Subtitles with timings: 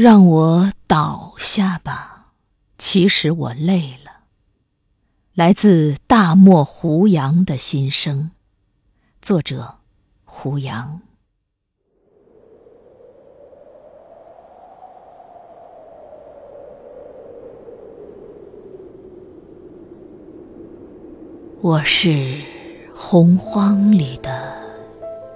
[0.00, 2.26] 让我倒下吧，
[2.78, 4.12] 其实我累了。
[5.34, 8.30] 来自大漠胡杨的心声，
[9.20, 9.78] 作者
[10.24, 11.00] 胡杨。
[21.60, 22.40] 我是
[22.94, 24.62] 洪荒里的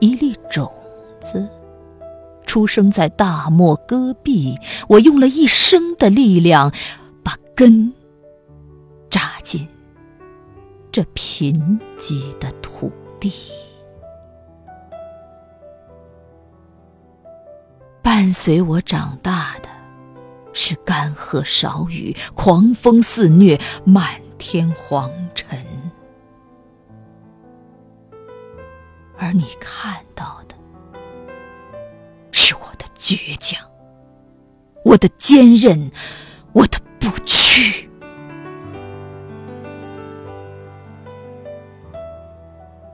[0.00, 0.70] 一粒种
[1.18, 1.48] 子。
[2.50, 4.58] 出生在大漠戈壁，
[4.88, 6.72] 我用了一生的力量，
[7.22, 7.94] 把根
[9.08, 9.68] 扎进
[10.90, 13.32] 这贫瘠的土地。
[18.02, 19.68] 伴随我长大的，
[20.52, 25.64] 是干涸少雨、狂风肆虐、漫天黄尘，
[29.16, 30.39] 而你看到。
[32.50, 33.64] 是我的倔强，
[34.84, 35.92] 我的坚韧，
[36.52, 37.88] 我的不屈。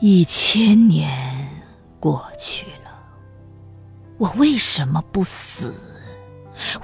[0.00, 1.50] 一千年
[2.00, 2.90] 过去了，
[4.16, 5.74] 我为什么不死？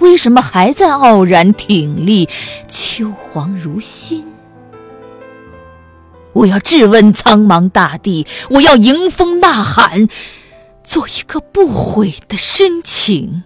[0.00, 2.28] 为什么还在傲然挺立？
[2.68, 4.26] 秋黄如新。
[6.34, 10.06] 我要质问苍茫大地，我要迎风呐喊。
[10.88, 13.42] 做一个不悔的深情，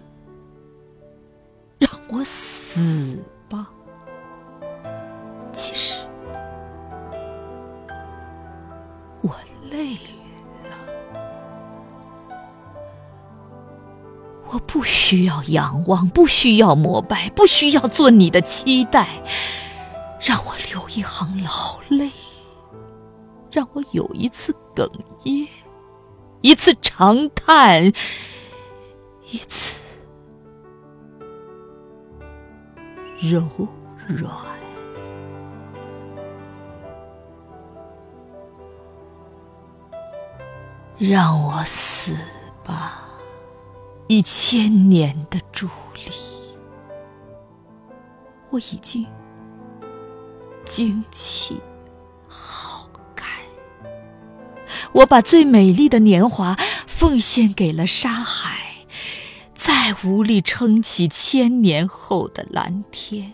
[1.77, 3.69] 让我死吧。
[5.51, 6.05] 其实
[9.19, 9.35] 我
[9.69, 9.95] 累
[10.63, 10.77] 了，
[14.47, 19.21] 我不需要仰望，不需要膜拜，不需要做你的期待。
[20.21, 22.09] 让我流一行老泪，
[23.51, 24.89] 让我有一次哽
[25.23, 25.45] 咽。
[26.43, 27.85] 一次长叹，
[29.31, 29.79] 一次
[33.21, 33.41] 柔
[34.09, 34.29] 软，
[40.97, 42.13] 让我死
[42.65, 43.07] 吧！
[44.07, 46.11] 一千年的伫立，
[48.49, 49.07] 我已经
[50.65, 51.61] 精气。
[54.93, 56.55] 我把最美丽的年华
[56.87, 58.85] 奉献给了沙海，
[59.55, 63.33] 再无力撑起千年后的蓝天。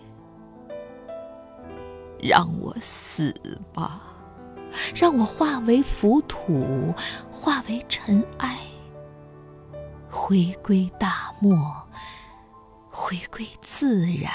[2.22, 3.34] 让我死
[3.74, 4.02] 吧，
[4.96, 6.94] 让我化为浮土，
[7.32, 8.58] 化为尘埃，
[10.10, 11.58] 回归大漠，
[12.90, 14.32] 回归自然。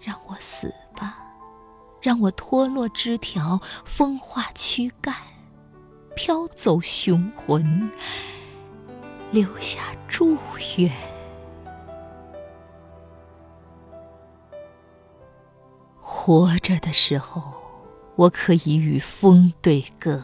[0.00, 0.72] 让我死。
[2.00, 5.14] 让我脱落枝条，风化躯干，
[6.16, 7.90] 飘走雄魂，
[9.30, 10.36] 留下祝
[10.76, 10.90] 愿。
[16.00, 17.42] 活着的时候，
[18.16, 20.22] 我可以与风对歌；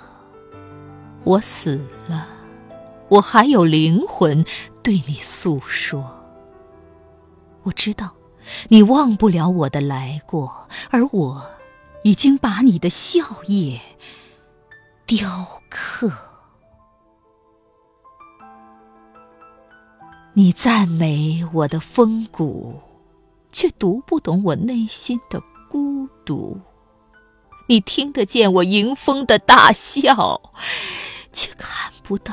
[1.25, 2.27] 我死了，
[3.09, 4.45] 我还有灵魂
[4.83, 6.13] 对你诉说。
[7.63, 8.15] 我知道，
[8.69, 11.56] 你忘不了我的来过，而我。
[12.06, 13.19] 已经把你的笑
[13.49, 13.81] 靥
[15.06, 15.28] 雕
[15.69, 16.12] 刻。
[20.33, 22.81] 你赞美我的风骨，
[23.50, 26.61] 却读不懂我内心的孤独。
[27.66, 30.41] 你听得见我迎风的大笑，
[31.33, 32.33] 却看不到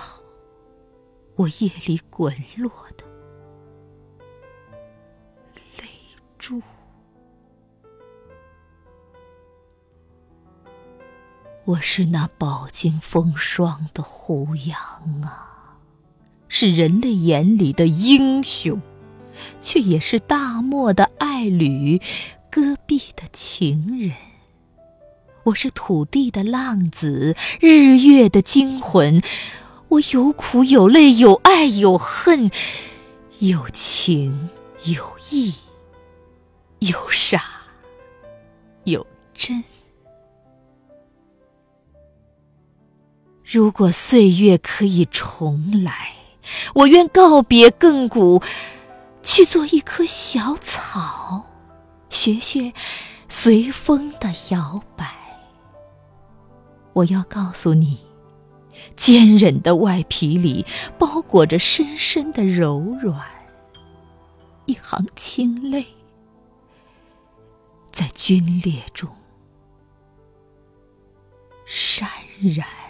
[1.36, 3.04] 我夜里滚落的
[5.80, 5.90] 泪
[6.38, 6.62] 珠。
[11.66, 14.78] 我是那饱经风霜的胡杨
[15.22, 15.78] 啊，
[16.50, 18.82] 是人类眼里的英雄，
[19.62, 22.02] 却也是大漠的爱侣，
[22.52, 24.14] 戈壁的情人。
[25.44, 29.22] 我是土地的浪子，日月的惊魂。
[29.88, 32.52] 我有苦有泪，有爱有恨，
[33.40, 34.50] 有情
[34.84, 35.54] 有义，
[36.80, 37.42] 有傻
[38.84, 39.64] 有真。
[43.54, 46.14] 如果岁月可以重来，
[46.74, 48.42] 我愿告别亘古，
[49.22, 51.46] 去做一棵小草，
[52.10, 52.74] 学学
[53.30, 55.14] 随风的摇摆。
[56.94, 58.00] 我要告诉你，
[58.96, 60.66] 坚韧的外皮里
[60.98, 63.22] 包裹着深深的柔软。
[64.66, 65.86] 一行清泪，
[67.92, 69.08] 在皲裂中
[71.68, 72.08] 潸
[72.58, 72.83] 然。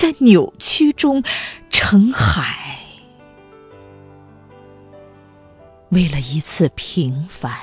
[0.00, 1.22] 在扭曲中
[1.68, 2.78] 成海，
[5.90, 7.54] 为了一次平凡，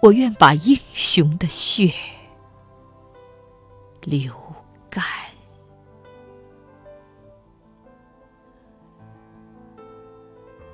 [0.00, 1.92] 我愿把英雄的血
[4.00, 4.32] 流
[4.88, 5.04] 干。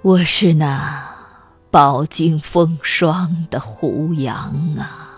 [0.02, 1.12] 我是那
[1.72, 5.10] 饱经风霜的胡杨啊，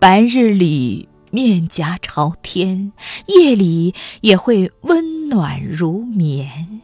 [0.00, 2.92] 白日里面颊朝天，
[3.26, 6.80] 夜里也会温暖如棉。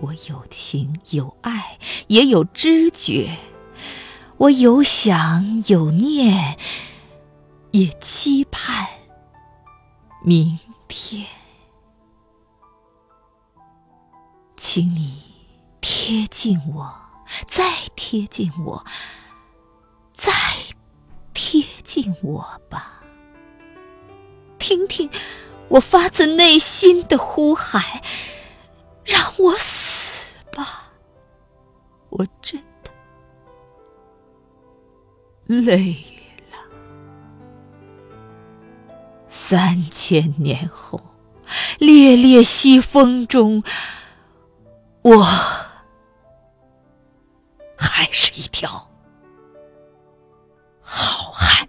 [0.00, 1.78] 我有情有爱，
[2.08, 3.30] 也有知觉；
[4.36, 6.58] 我有想有念，
[7.70, 8.86] 也期盼
[10.22, 11.26] 明天。
[14.56, 15.22] 请你
[15.80, 16.94] 贴近我，
[17.46, 17.64] 再
[17.94, 18.84] 贴近我，
[20.12, 20.32] 再
[21.32, 23.02] 贴近我吧，
[24.66, 25.08] 听听
[25.68, 28.02] 我发自内心的呼喊。
[29.04, 30.90] 让我死吧！
[32.08, 32.90] 我真的
[35.46, 36.04] 累
[36.50, 36.58] 了。
[39.28, 41.00] 三千年后，
[41.78, 43.62] 烈烈西风中，
[45.02, 45.22] 我
[47.78, 48.90] 还是一条
[50.80, 51.65] 好汉。